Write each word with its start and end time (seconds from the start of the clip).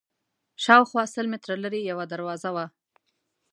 شاوخوا 0.63 1.03
سل 1.13 1.25
متره 1.31 1.55
لرې 1.63 1.81
یوه 1.91 2.05
دروازه 2.13 2.49
وه. 2.55 2.65